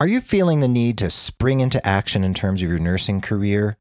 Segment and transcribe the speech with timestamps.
[0.00, 3.78] Are you feeling the need to spring into action in terms of your nursing career?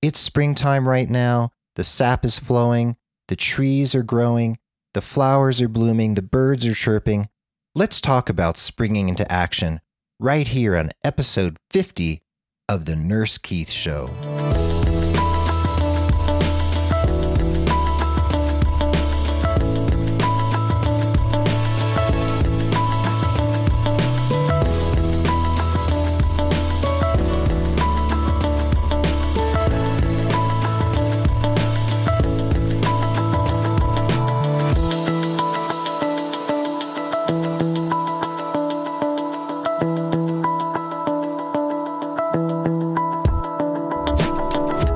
[0.00, 1.52] It's springtime right now.
[1.76, 2.96] The sap is flowing.
[3.28, 4.58] The trees are growing.
[4.94, 6.14] The flowers are blooming.
[6.14, 7.28] The birds are chirping.
[7.74, 9.82] Let's talk about springing into action
[10.18, 12.22] right here on episode 50
[12.66, 14.08] of The Nurse Keith Show.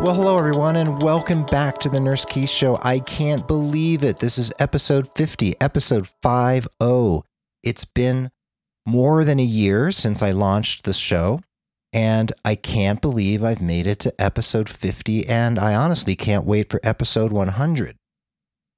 [0.07, 2.79] Well, hello, everyone, and welcome back to the Nurse Keith Show.
[2.81, 4.21] I can't believe it.
[4.21, 7.23] This is episode 50, episode 50.
[7.65, 8.31] It's been
[8.87, 11.41] more than a year since I launched the show,
[11.93, 16.71] and I can't believe I've made it to episode 50, and I honestly can't wait
[16.71, 17.97] for episode 100.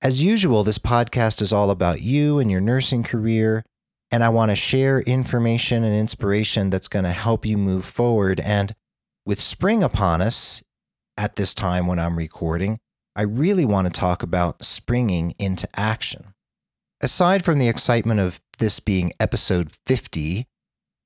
[0.01, 3.65] As usual, this podcast is all about you and your nursing career,
[4.13, 8.39] and I want to share information and inspiration that's going to help you move forward.
[8.39, 8.77] And
[9.27, 10.63] with spring upon us,
[11.17, 12.79] at this time when I'm recording,
[13.17, 16.33] I really want to talk about springing into action.
[17.01, 20.47] Aside from the excitement of this being episode 50,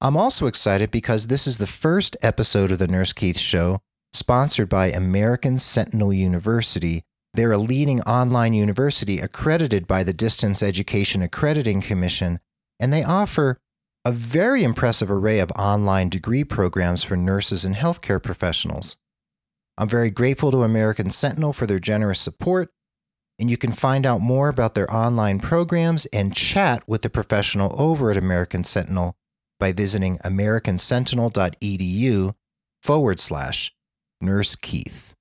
[0.02, 3.80] I'm also excited because this is the first episode of the Nurse Keith Show
[4.12, 7.04] sponsored by American Sentinel University.
[7.34, 12.40] They're a leading online university accredited by the Distance Education Accrediting Commission,
[12.78, 13.58] and they offer
[14.04, 18.98] a very impressive array of online degree programs for nurses and healthcare professionals.
[19.78, 22.68] I'm very grateful to American Sentinel for their generous support,
[23.38, 27.74] and you can find out more about their online programs and chat with a professional
[27.80, 29.16] over at American Sentinel
[29.58, 32.34] by visiting americansentinel.edu
[32.82, 33.72] forward slash
[34.20, 35.11] Nurse Keith.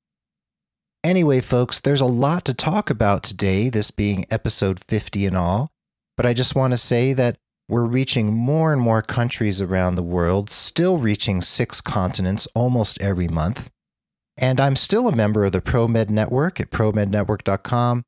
[1.03, 5.71] Anyway, folks, there's a lot to talk about today, this being episode 50 and all,
[6.15, 7.37] but I just want to say that
[7.67, 13.27] we're reaching more and more countries around the world, still reaching six continents almost every
[13.27, 13.71] month.
[14.37, 18.03] And I'm still a member of the ProMed Network at promednetwork.com.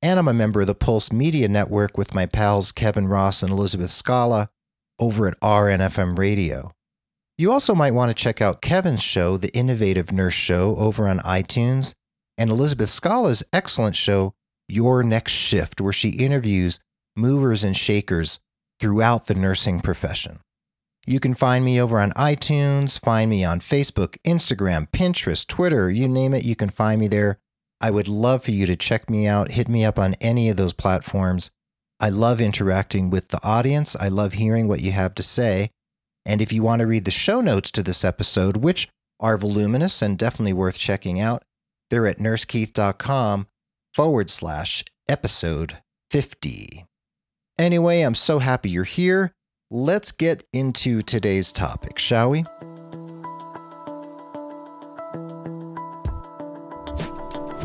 [0.00, 3.52] And I'm a member of the Pulse Media Network with my pals Kevin Ross and
[3.52, 4.48] Elizabeth Scala
[4.98, 6.72] over at RNFM Radio.
[7.36, 11.18] You also might want to check out Kevin's show, The Innovative Nurse Show, over on
[11.20, 11.94] iTunes,
[12.36, 14.34] and Elizabeth Scala's excellent show,
[14.68, 16.80] Your Next Shift, where she interviews
[17.16, 18.38] movers and shakers
[18.80, 20.40] throughout the nursing profession.
[21.06, 26.08] You can find me over on iTunes, find me on Facebook, Instagram, Pinterest, Twitter, you
[26.08, 27.38] name it, you can find me there.
[27.80, 30.56] I would love for you to check me out, hit me up on any of
[30.56, 31.50] those platforms.
[31.98, 33.94] I love interacting with the audience.
[33.94, 35.70] I love hearing what you have to say.
[36.24, 38.88] And if you want to read the show notes to this episode, which
[39.20, 41.44] are voluminous and definitely worth checking out,
[41.92, 43.46] they're at nursekeith.com
[43.92, 45.76] forward slash episode
[46.10, 46.86] 50.
[47.58, 49.34] Anyway, I'm so happy you're here.
[49.70, 52.44] Let's get into today's topic, shall we?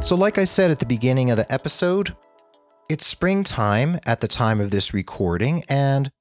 [0.03, 2.13] So, like I said at the beginning of the episode,
[2.89, 6.11] it's springtime at the time of this recording, and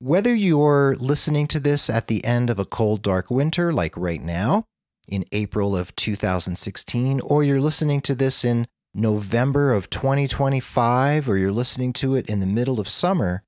[0.00, 4.22] whether you're listening to this at the end of a cold, dark winter, like right
[4.22, 4.66] now,
[5.08, 11.52] in April of 2016, or you're listening to this in November of 2025, or you're
[11.52, 13.42] listening to it in the middle of summer,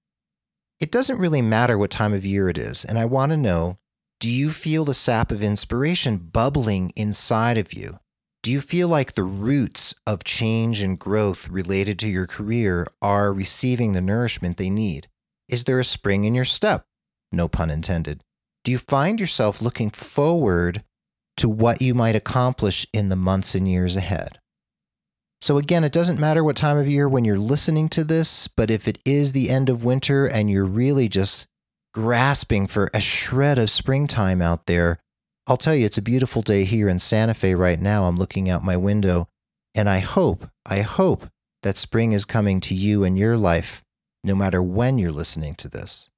[0.80, 2.84] it doesn't really matter what time of year it is.
[2.84, 3.78] And I want to know
[4.18, 7.98] do you feel the sap of inspiration bubbling inside of you?
[8.42, 13.32] Do you feel like the roots of change and growth related to your career are
[13.32, 15.08] receiving the nourishment they need?
[15.48, 16.86] Is there a spring in your step?
[17.30, 18.22] No pun intended.
[18.64, 20.82] Do you find yourself looking forward
[21.36, 24.38] to what you might accomplish in the months and years ahead?
[25.40, 28.70] So, again, it doesn't matter what time of year when you're listening to this, but
[28.70, 31.46] if it is the end of winter and you're really just
[31.92, 34.98] grasping for a shred of springtime out there,
[35.46, 38.04] I'll tell you, it's a beautiful day here in Santa Fe right now.
[38.04, 39.28] I'm looking out my window,
[39.74, 41.28] and I hope, I hope
[41.62, 43.84] that spring is coming to you and your life,
[44.24, 46.10] no matter when you're listening to this.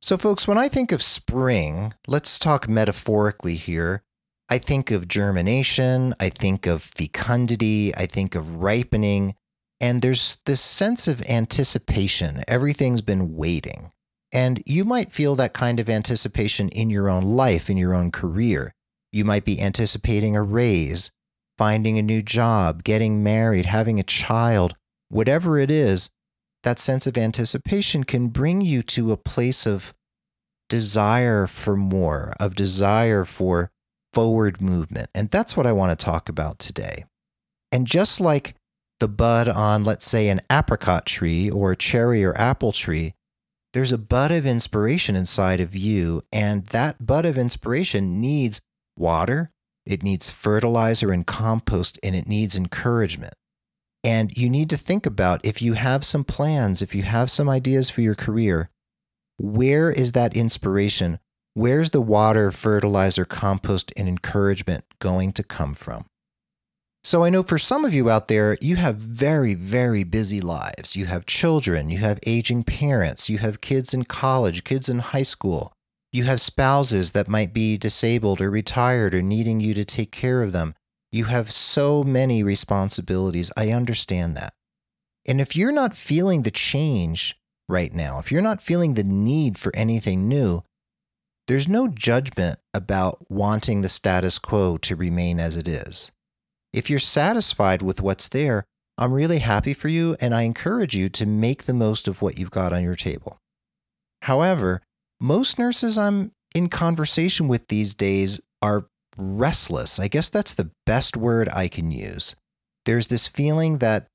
[0.00, 4.02] So, folks, when I think of spring, let's talk metaphorically here.
[4.50, 9.36] I think of germination, I think of fecundity, I think of ripening,
[9.80, 12.42] and there's this sense of anticipation.
[12.48, 13.92] Everything's been waiting.
[14.32, 18.10] And you might feel that kind of anticipation in your own life, in your own
[18.10, 18.74] career.
[19.12, 21.12] You might be anticipating a raise,
[21.56, 24.74] finding a new job, getting married, having a child,
[25.08, 26.10] whatever it is,
[26.64, 29.94] that sense of anticipation can bring you to a place of
[30.68, 33.70] desire for more, of desire for
[34.12, 35.10] forward movement.
[35.14, 37.04] And that's what I want to talk about today.
[37.72, 38.54] And just like
[38.98, 43.14] the bud on, let's say, an apricot tree or a cherry or apple tree,
[43.72, 46.22] there's a bud of inspiration inside of you.
[46.32, 48.60] And that bud of inspiration needs
[48.96, 49.50] water,
[49.86, 53.34] it needs fertilizer and compost, and it needs encouragement.
[54.02, 57.48] And you need to think about if you have some plans, if you have some
[57.48, 58.70] ideas for your career,
[59.38, 61.18] where is that inspiration?
[61.60, 66.06] Where's the water, fertilizer, compost, and encouragement going to come from?
[67.04, 70.96] So I know for some of you out there, you have very, very busy lives.
[70.96, 75.20] You have children, you have aging parents, you have kids in college, kids in high
[75.20, 75.74] school,
[76.12, 80.42] you have spouses that might be disabled or retired or needing you to take care
[80.42, 80.74] of them.
[81.12, 83.52] You have so many responsibilities.
[83.54, 84.54] I understand that.
[85.26, 89.58] And if you're not feeling the change right now, if you're not feeling the need
[89.58, 90.62] for anything new,
[91.50, 96.12] there's no judgment about wanting the status quo to remain as it is.
[96.72, 98.66] If you're satisfied with what's there,
[98.96, 102.38] I'm really happy for you and I encourage you to make the most of what
[102.38, 103.36] you've got on your table.
[104.22, 104.82] However,
[105.20, 108.86] most nurses I'm in conversation with these days are
[109.16, 109.98] restless.
[109.98, 112.36] I guess that's the best word I can use.
[112.84, 114.06] There's this feeling that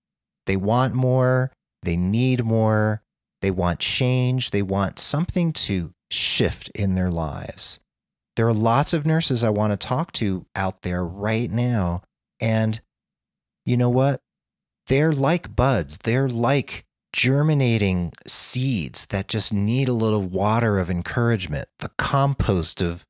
[0.46, 1.52] they want more,
[1.84, 3.02] they need more,
[3.42, 7.80] they want change, they want something to shift in their lives.
[8.36, 12.02] There are lots of nurses I want to talk to out there right now
[12.40, 12.82] and
[13.66, 14.22] you know what?
[14.88, 15.98] They're like buds.
[15.98, 23.06] They're like germinating seeds that just need a little water of encouragement, the compost of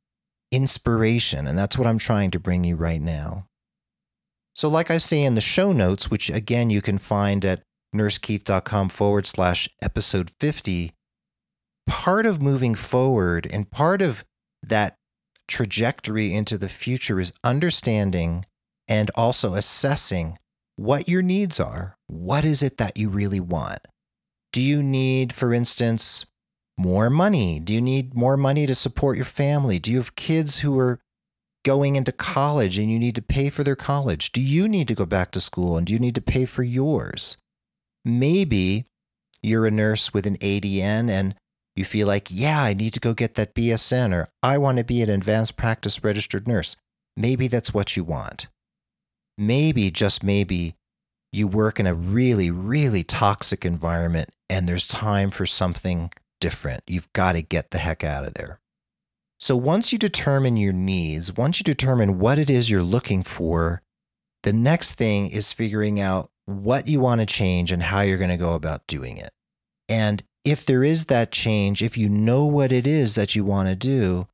[0.52, 1.48] inspiration.
[1.48, 3.48] And that's what I'm trying to bring you right now.
[4.54, 7.64] So, like I say in the show notes, which again you can find at
[7.94, 10.94] nursekeith.com forward slash episode 50,
[11.88, 14.24] part of moving forward and part of
[14.64, 14.98] that
[15.48, 18.46] trajectory into the future is understanding
[18.88, 20.38] and also assessing
[20.76, 21.98] what your needs are.
[22.08, 23.80] What is it that you really want?
[24.52, 26.26] Do you need, for instance,
[26.78, 27.60] more money?
[27.60, 29.80] Do you need more money to support your family?
[29.80, 31.00] Do you have kids who are
[31.64, 34.32] going into college and you need to pay for their college?
[34.32, 36.64] Do you need to go back to school and do you need to pay for
[36.64, 37.38] yours?
[38.04, 38.86] Maybe
[39.42, 41.36] you're a nurse with an ADN and
[41.76, 44.84] you feel like, yeah, I need to go get that BSN or I want to
[44.84, 46.76] be an advanced practice registered nurse.
[47.18, 48.48] Maybe that's what you want
[49.38, 50.76] maybe, just maybe,
[51.32, 56.84] you work in a really, really toxic environment and there's time for something different.
[56.88, 58.60] You've got to get the heck out of there.
[59.38, 63.82] So once you determine your needs, once you determine what it is you're looking for,
[64.44, 68.30] the next thing is figuring out what you want to change and how you're going
[68.30, 69.32] to go about doing it.
[69.90, 73.68] And if there is that change, if you know what it is that you want
[73.68, 74.28] to do,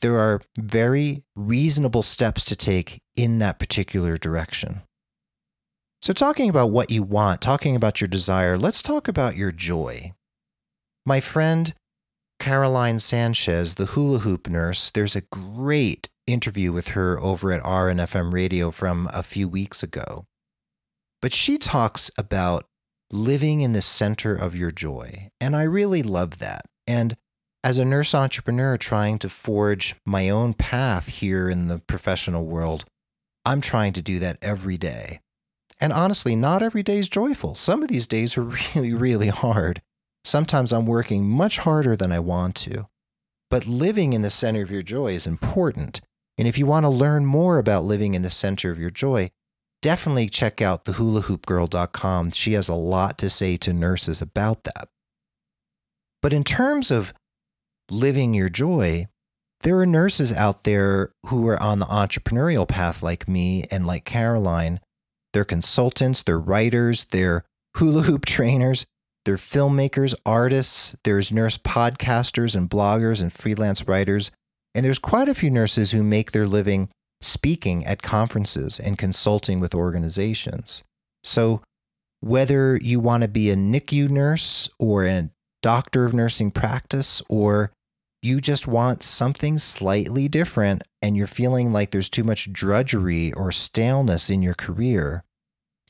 [0.00, 4.82] there are very reasonable steps to take in that particular direction.
[6.00, 10.12] So, talking about what you want, talking about your desire, let's talk about your joy.
[11.04, 11.74] My friend
[12.40, 18.32] Caroline Sanchez, the hula hoop nurse, there's a great interview with her over at RNFM
[18.32, 20.24] radio from a few weeks ago.
[21.20, 22.64] But she talks about
[23.12, 25.28] living in the center of your joy.
[25.40, 26.62] And I really love that.
[26.86, 27.16] And
[27.62, 32.84] as a nurse entrepreneur trying to forge my own path here in the professional world,
[33.44, 35.20] I'm trying to do that every day.
[35.80, 37.54] And honestly, not every day is joyful.
[37.54, 38.42] Some of these days are
[38.74, 39.82] really, really hard.
[40.24, 42.86] Sometimes I'm working much harder than I want to.
[43.50, 46.00] But living in the center of your joy is important.
[46.38, 49.30] And if you want to learn more about living in the center of your joy,
[49.82, 52.30] definitely check out the thehulahoopgirl.com.
[52.30, 54.88] She has a lot to say to nurses about that.
[56.22, 57.12] But in terms of
[57.90, 59.08] living your joy,
[59.60, 64.04] there are nurses out there who are on the entrepreneurial path like me and like
[64.04, 64.80] Caroline.
[65.32, 67.44] They're consultants, they're writers, they're
[67.76, 68.86] hula hoop trainers,
[69.24, 74.30] they're filmmakers, artists, there's nurse podcasters and bloggers and freelance writers.
[74.74, 76.88] And there's quite a few nurses who make their living
[77.22, 80.82] speaking at conferences and consulting with organizations.
[81.24, 81.62] So,
[82.20, 87.72] whether you want to be a NICU nurse or a doctor of nursing practice or
[88.22, 93.50] you just want something slightly different and you're feeling like there's too much drudgery or
[93.50, 95.24] staleness in your career,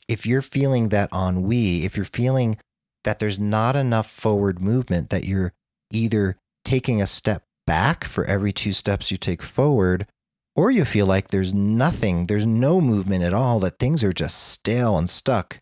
[0.07, 2.57] if you're feeling that ennui, if you're feeling
[3.03, 5.53] that there's not enough forward movement, that you're
[5.91, 10.07] either taking a step back for every two steps you take forward,
[10.55, 14.47] or you feel like there's nothing, there's no movement at all, that things are just
[14.47, 15.61] stale and stuck,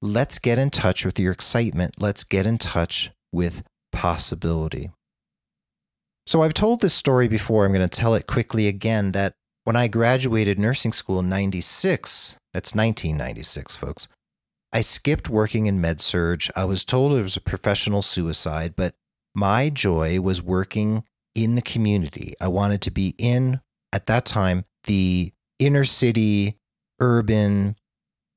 [0.00, 1.94] let's get in touch with your excitement.
[1.98, 4.90] Let's get in touch with possibility.
[6.26, 7.64] So I've told this story before.
[7.64, 12.36] I'm going to tell it quickly again that when I graduated nursing school in 96,
[12.52, 14.08] that's 1996, folks,
[14.72, 16.44] I skipped working in med surg.
[16.56, 18.94] I was told it was a professional suicide, but
[19.34, 21.04] my joy was working
[21.34, 22.34] in the community.
[22.40, 23.60] I wanted to be in,
[23.92, 26.56] at that time, the inner city,
[27.00, 27.76] urban,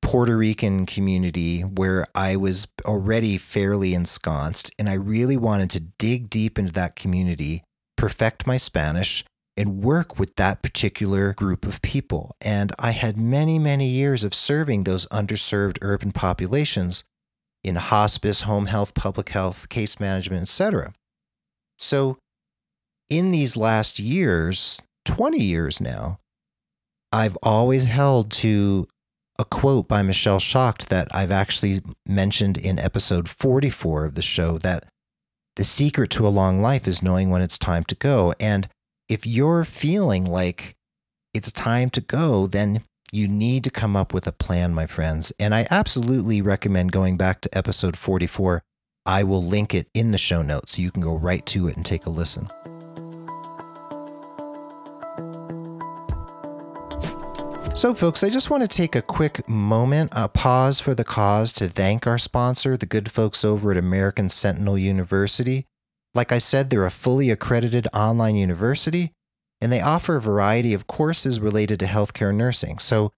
[0.02, 4.70] Puerto Rican community where I was already fairly ensconced.
[4.78, 7.64] And I really wanted to dig deep into that community,
[7.96, 9.24] perfect my Spanish,
[9.56, 12.36] and work with that particular group of people.
[12.40, 17.02] And I had many, many years of serving those underserved urban populations
[17.64, 20.92] in hospice, home health, public health, case management, etc.
[21.78, 22.16] So
[23.08, 26.18] in these last years, 20 years now,
[27.12, 28.86] I've always held to
[29.38, 34.58] a quote by Michelle Shocked that I've actually mentioned in episode 44 of the show
[34.58, 34.84] that
[35.56, 38.34] the secret to a long life is knowing when it's time to go.
[38.38, 38.68] And
[39.08, 40.76] if you're feeling like
[41.32, 42.82] it's time to go, then
[43.12, 45.32] you need to come up with a plan, my friends.
[45.38, 48.62] And I absolutely recommend going back to episode 44.
[49.06, 51.76] I will link it in the show notes so you can go right to it
[51.76, 52.50] and take a listen.
[57.76, 61.52] So, folks, I just want to take a quick moment, a pause for the cause
[61.52, 65.66] to thank our sponsor, the good folks over at American Sentinel University.
[66.14, 69.12] Like I said, they're a fully accredited online university,
[69.60, 72.78] and they offer a variety of courses related to healthcare nursing.
[72.78, 73.12] So,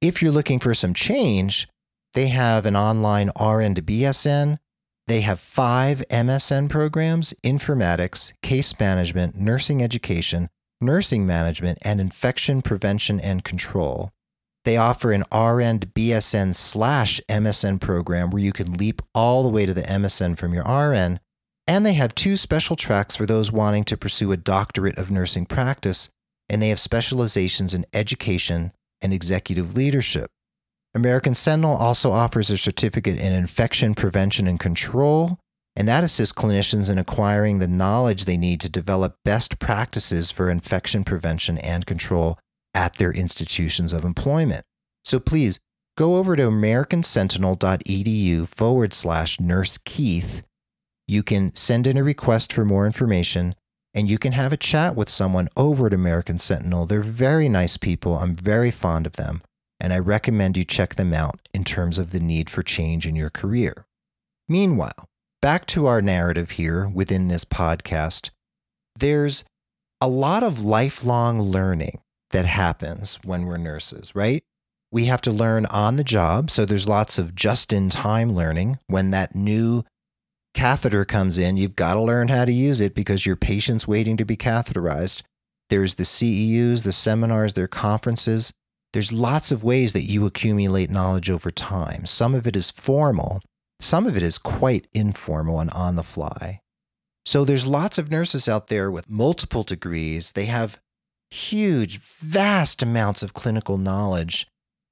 [0.00, 1.68] if you're looking for some change,
[2.14, 4.58] they have an online RN to BSN.
[5.06, 10.48] They have five MSN programs informatics, case management, nursing education,
[10.80, 14.10] nursing management, and infection prevention and control.
[14.64, 19.48] They offer an RN to BSN slash MSN program where you can leap all the
[19.48, 21.20] way to the MSN from your RN.
[21.66, 25.46] And they have two special tracks for those wanting to pursue a doctorate of nursing
[25.46, 26.10] practice,
[26.48, 30.30] and they have specializations in education and executive leadership.
[30.94, 35.38] American Sentinel also offers a certificate in infection prevention and control
[35.80, 40.50] and that assists clinicians in acquiring the knowledge they need to develop best practices for
[40.50, 42.38] infection prevention and control
[42.74, 44.66] at their institutions of employment.
[45.06, 45.58] So please
[45.96, 50.42] go over to americansentinel.edu forward slash nurse Keith.
[51.08, 53.54] You can send in a request for more information
[53.94, 56.84] and you can have a chat with someone over at American Sentinel.
[56.84, 58.18] They're very nice people.
[58.18, 59.40] I'm very fond of them.
[59.80, 63.16] And I recommend you check them out in terms of the need for change in
[63.16, 63.86] your career.
[64.46, 65.06] Meanwhile,
[65.40, 68.30] back to our narrative here within this podcast,
[68.98, 69.44] there's
[70.00, 74.42] a lot of lifelong learning that happens when we're nurses, right?
[74.92, 76.50] We have to learn on the job.
[76.50, 78.78] So there's lots of just in time learning.
[78.86, 79.84] When that new
[80.54, 84.16] catheter comes in, you've got to learn how to use it because your patient's waiting
[84.16, 85.22] to be catheterized.
[85.68, 88.52] There's the CEUs, the seminars, their conferences.
[88.92, 92.06] There's lots of ways that you accumulate knowledge over time.
[92.06, 93.40] Some of it is formal,
[93.80, 96.60] some of it is quite informal and on the fly.
[97.24, 100.32] So there's lots of nurses out there with multiple degrees.
[100.32, 100.80] They have
[101.30, 104.46] huge, vast amounts of clinical knowledge.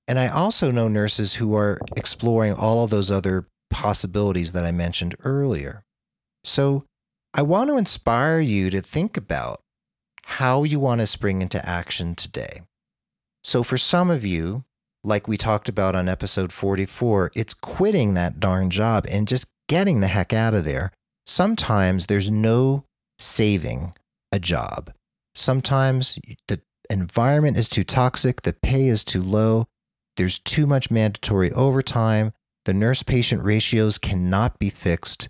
[0.07, 4.73] And I also know nurses who are exploring all of those other possibilities that I
[4.73, 5.85] mentioned earlier.
[6.45, 6.85] So
[7.35, 9.61] I want to inspire you to think about
[10.25, 12.63] how you want to spring into action today.
[13.45, 14.65] So for some of you,
[15.05, 20.01] like we talked about on episode 44, it's quitting that darn job and just getting
[20.01, 20.93] the heck out of there.
[21.27, 22.85] Sometimes there's no
[23.19, 23.95] saving
[24.33, 24.93] a job.
[25.35, 29.67] Sometimes the environment is too toxic, the pay is too low,
[30.17, 32.33] there's too much mandatory overtime,
[32.65, 35.29] the nurse patient ratios cannot be fixed.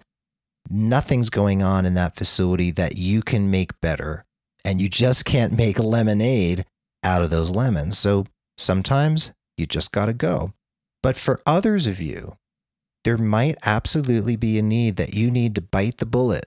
[0.70, 4.24] Nothing's going on in that facility that you can make better.
[4.64, 6.64] And you just can't make lemonade
[7.02, 7.96] out of those lemons.
[7.98, 10.52] So sometimes you just got to go.
[11.02, 12.36] But for others of you,
[13.04, 16.46] there might absolutely be a need that you need to bite the bullet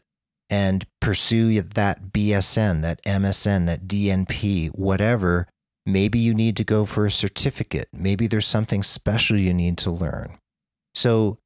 [0.49, 5.47] and pursue that BSN, that MSN, that DNP, whatever.
[5.85, 7.87] Maybe you need to go for a certificate.
[7.93, 10.35] Maybe there's something special you need to learn.
[10.93, 11.37] So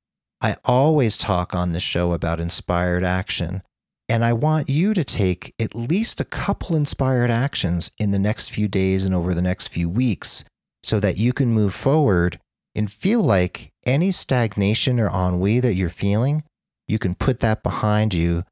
[0.42, 3.62] I always talk on the show about inspired action.
[4.10, 8.50] And I want you to take at least a couple inspired actions in the next
[8.50, 10.44] few days and over the next few weeks
[10.86, 12.40] so that you can move forward
[12.76, 16.44] and feel like any stagnation or ennui that you're feeling,
[16.88, 18.44] you can put that behind you,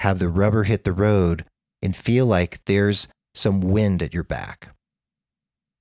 [0.00, 1.44] have the rubber hit the road,
[1.80, 4.68] and feel like there's some wind at your back.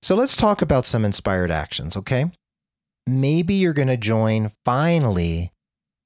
[0.02, 2.32] So let's talk about some inspired actions, okay?
[3.06, 5.52] Maybe you're going to join finally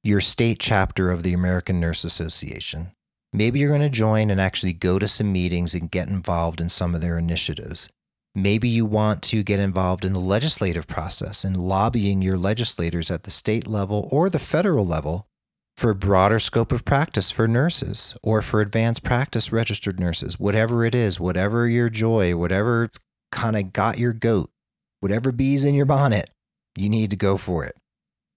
[0.03, 2.91] your state chapter of the American Nurse Association.
[3.33, 6.69] Maybe you're going to join and actually go to some meetings and get involved in
[6.69, 7.89] some of their initiatives.
[8.33, 13.23] Maybe you want to get involved in the legislative process and lobbying your legislators at
[13.23, 15.27] the state level or the federal level
[15.75, 20.85] for a broader scope of practice for nurses or for advanced practice registered nurses, whatever
[20.85, 22.99] it is, whatever your joy, whatever it's
[23.33, 24.49] kind of got your goat,
[25.01, 26.29] whatever bees in your bonnet,
[26.77, 27.75] you need to go for it.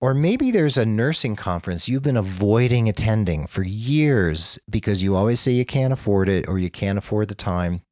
[0.00, 5.38] Or maybe there's a nursing conference you've been avoiding attending for years because you always
[5.38, 7.82] say you can't afford it or you can't afford the time,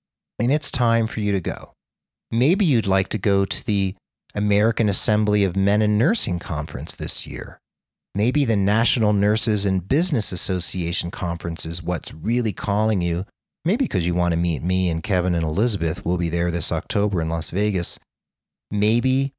[0.40, 1.74] and it's time for you to go.
[2.32, 3.94] Maybe you'd like to go to the
[4.34, 7.60] American Assembly of Men in Nursing conference this year.
[8.14, 13.26] Maybe the National Nurses in Business Association conference is what's really calling you.
[13.66, 16.06] Maybe because you want to meet me and Kevin and Elizabeth.
[16.06, 17.98] We'll be there this October in Las Vegas.
[18.70, 19.34] Maybe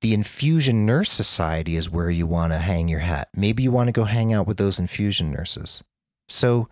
[0.00, 3.28] the Infusion Nurse Society is where you want to hang your hat.
[3.34, 5.82] Maybe you want to go hang out with those infusion nurses.
[6.28, 6.68] So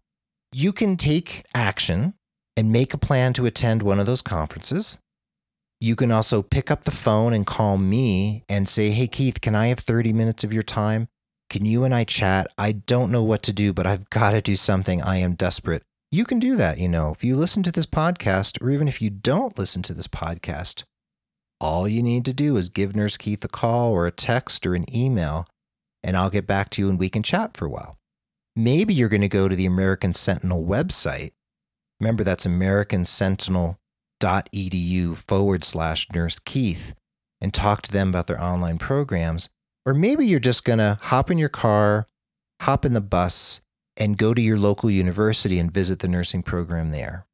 [0.53, 2.15] you can take action
[2.57, 4.99] and make a plan to attend one of those conferences.
[5.87, 9.55] You can also pick up the phone and call me and say, Hey, Keith, can
[9.55, 11.07] I have 30 minutes of your time?
[11.49, 12.49] Can you and I chat?
[12.59, 15.01] I don't know what to do, but I've got to do something.
[15.01, 15.85] I am desperate.
[16.11, 17.13] You can do that, you know.
[17.13, 20.83] If you listen to this podcast, or even if you don't listen to this podcast,
[21.61, 24.75] all you need to do is give Nurse Keith a call or a text or
[24.75, 25.47] an email,
[26.03, 27.97] and I'll get back to you and we can chat for a while.
[28.57, 31.31] Maybe you're going to go to the American Sentinel website.
[32.01, 33.79] Remember, that's American Sentinel
[34.21, 36.95] edu forward slash nurse Keith
[37.41, 39.49] and talk to them about their online programs.
[39.85, 42.09] Or maybe you're just going to hop in your car,
[42.61, 43.61] hop in the bus,
[43.97, 47.27] and go to your local university and visit the nursing program there.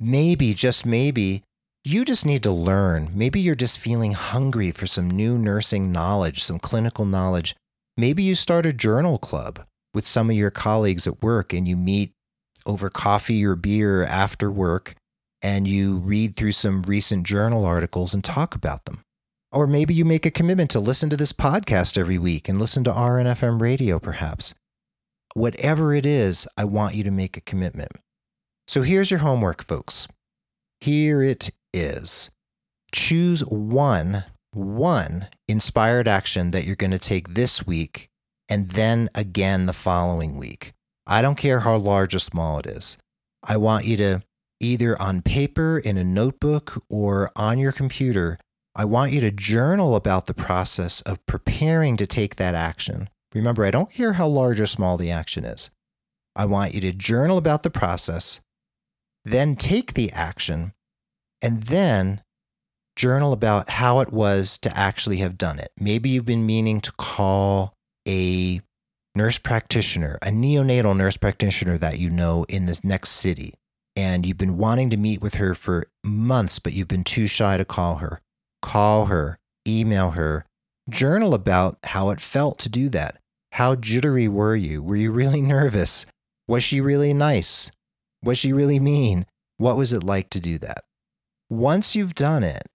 [0.00, 1.42] Maybe, just maybe,
[1.84, 3.10] you just need to learn.
[3.14, 7.56] Maybe you're just feeling hungry for some new nursing knowledge, some clinical knowledge.
[7.96, 11.76] Maybe you start a journal club with some of your colleagues at work and you
[11.76, 12.12] meet
[12.66, 14.94] over coffee or beer after work
[15.42, 19.02] and you read through some recent journal articles and talk about them.
[19.50, 22.84] Or maybe you make a commitment to listen to this podcast every week and listen
[22.84, 24.54] to RNFM radio, perhaps.
[25.34, 27.92] Whatever it is, I want you to make a commitment.
[28.66, 30.06] So here's your homework, folks.
[30.80, 32.30] Here it is.
[32.92, 38.08] Choose one, one inspired action that you're going to take this week
[38.48, 40.72] and then again the following week.
[41.06, 42.98] I don't care how large or small it is.
[43.42, 44.22] I want you to
[44.60, 48.38] either on paper, in a notebook, or on your computer,
[48.74, 53.08] I want you to journal about the process of preparing to take that action.
[53.34, 55.70] Remember, I don't care how large or small the action is.
[56.36, 58.40] I want you to journal about the process,
[59.24, 60.72] then take the action,
[61.42, 62.22] and then
[62.96, 65.72] journal about how it was to actually have done it.
[65.78, 67.74] Maybe you've been meaning to call
[68.06, 68.60] a
[69.14, 73.54] nurse practitioner, a neonatal nurse practitioner that you know in this next city
[73.98, 77.56] and you've been wanting to meet with her for months, but you've been too shy
[77.56, 78.20] to call her.
[78.62, 80.44] Call her, email her,
[80.88, 83.18] journal about how it felt to do that.
[83.50, 84.84] How jittery were you?
[84.84, 86.06] Were you really nervous?
[86.46, 87.72] Was she really nice?
[88.22, 89.26] Was she really mean?
[89.56, 90.84] What was it like to do that?
[91.50, 92.68] Once you've done it,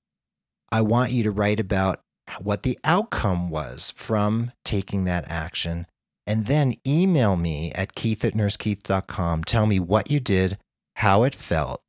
[0.73, 2.01] I want you to write about
[2.41, 5.88] what the outcome was from taking that action.
[6.27, 9.45] And then email me at keith at nursekeith.com.
[9.45, 10.57] Tell me what you did,
[11.03, 11.81] how it felt,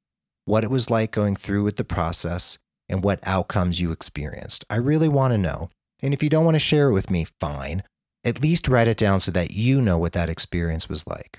[0.44, 4.64] what it was like going through with the process, and what outcomes you experienced.
[4.68, 5.70] I really want to know.
[6.02, 7.84] And if you don't want to share it with me, fine.
[8.24, 11.38] At least write it down so that you know what that experience was like.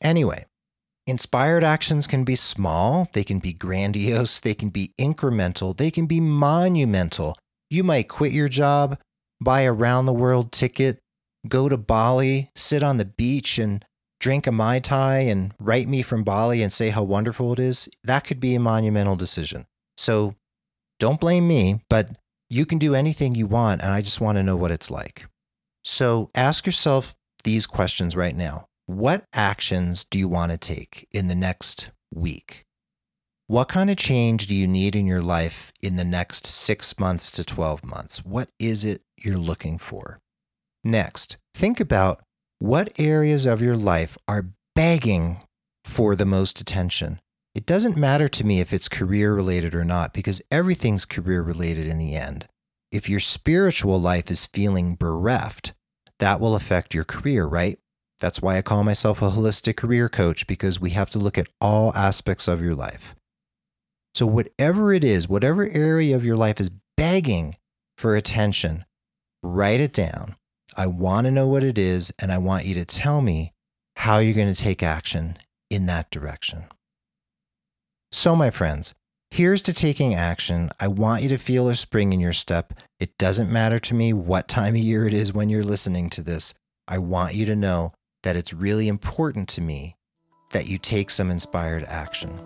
[0.00, 0.46] Anyway,
[1.06, 6.06] inspired actions can be small, they can be grandiose, they can be incremental, they can
[6.06, 7.36] be monumental.
[7.68, 8.98] You might quit your job,
[9.38, 10.98] buy a round the world ticket,
[11.46, 13.84] go to Bali, sit on the beach, and
[14.20, 17.88] drink a Mai Tai and write me from Bali and say how wonderful it is,
[18.04, 19.66] that could be a monumental decision.
[19.96, 20.34] So
[20.98, 22.10] don't blame me, but
[22.48, 25.24] you can do anything you want, and I just want to know what it's like.
[25.82, 28.66] So ask yourself these questions right now.
[28.86, 32.64] What actions do you want to take in the next week?
[33.46, 37.30] What kind of change do you need in your life in the next six months
[37.32, 38.24] to 12 months?
[38.24, 40.20] What is it you're looking for?
[40.84, 42.22] Next, think about
[42.60, 45.38] what areas of your life are begging
[45.82, 47.18] for the most attention?
[47.54, 51.86] It doesn't matter to me if it's career related or not, because everything's career related
[51.86, 52.46] in the end.
[52.92, 55.72] If your spiritual life is feeling bereft,
[56.18, 57.78] that will affect your career, right?
[58.20, 61.48] That's why I call myself a holistic career coach, because we have to look at
[61.62, 63.14] all aspects of your life.
[64.14, 67.54] So, whatever it is, whatever area of your life is begging
[67.96, 68.84] for attention,
[69.42, 70.36] write it down
[70.76, 73.52] I want to know what it is, and I want you to tell me
[73.96, 75.36] how you're going to take action
[75.68, 76.64] in that direction.
[78.12, 78.94] So, my friends,
[79.30, 80.70] here's to taking action.
[80.80, 82.72] I want you to feel a spring in your step.
[82.98, 86.22] It doesn't matter to me what time of year it is when you're listening to
[86.22, 86.54] this.
[86.88, 89.96] I want you to know that it's really important to me
[90.50, 92.38] that you take some inspired action.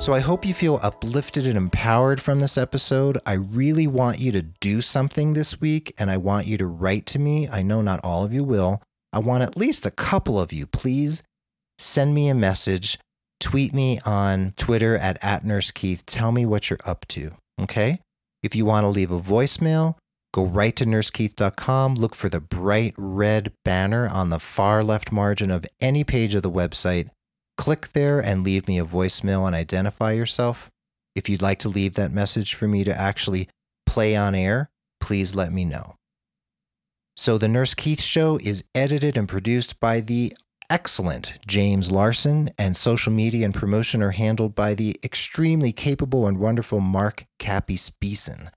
[0.00, 3.18] So I hope you feel uplifted and empowered from this episode.
[3.26, 7.04] I really want you to do something this week and I want you to write
[7.06, 7.46] to me.
[7.50, 8.80] I know not all of you will.
[9.12, 11.22] I want at least a couple of you, please
[11.78, 12.98] send me a message,
[13.40, 16.04] tweet me on Twitter at, at NurseKeith.
[16.06, 17.32] Tell me what you're up to.
[17.60, 18.00] Okay.
[18.42, 19.96] If you want to leave a voicemail,
[20.32, 21.96] go right to nursekeith.com.
[21.96, 26.42] Look for the bright red banner on the far left margin of any page of
[26.42, 27.10] the website
[27.60, 30.70] click there and leave me a voicemail and identify yourself.
[31.14, 33.50] If you'd like to leave that message for me to actually
[33.84, 35.96] play on air, please let me know.
[37.18, 40.34] So, The Nurse Keith Show is edited and produced by the
[40.70, 46.38] excellent James Larson, and social media and promotion are handled by the extremely capable and
[46.38, 48.50] wonderful Mark Cappy Speeson.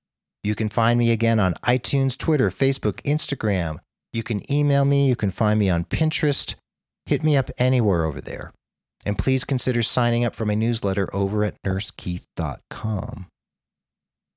[0.45, 3.79] You can find me again on iTunes, Twitter, Facebook, Instagram.
[4.13, 5.09] You can email me.
[5.09, 6.55] You can find me on Pinterest.
[7.05, 8.53] Hit me up anywhere over there.
[9.05, 13.27] And please consider signing up for my newsletter over at nursekeith.com.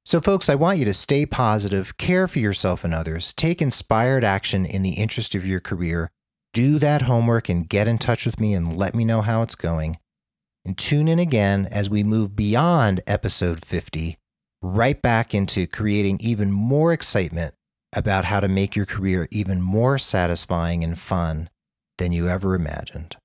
[0.04, 4.22] So, folks, I want you to stay positive, care for yourself and others, take inspired
[4.22, 6.10] action in the interest of your career,
[6.52, 9.56] do that homework, and get in touch with me and let me know how it's
[9.56, 9.98] going.
[10.64, 14.16] And tune in again as we move beyond episode 50,
[14.62, 17.54] right back into creating even more excitement
[17.92, 21.50] about how to make your career even more satisfying and fun
[21.98, 23.16] than you ever imagined.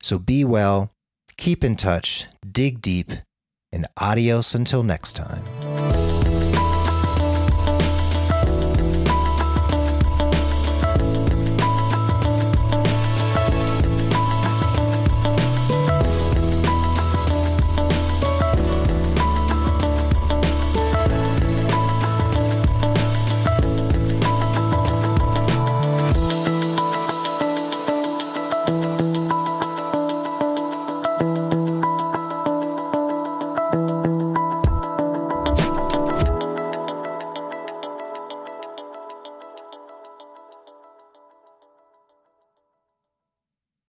[0.00, 0.92] So be well,
[1.36, 3.12] keep in touch, dig deep,
[3.72, 5.44] and adios until next time.